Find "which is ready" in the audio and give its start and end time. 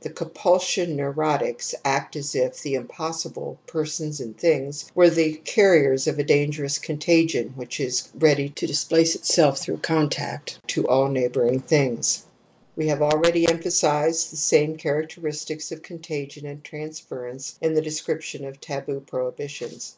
7.56-8.48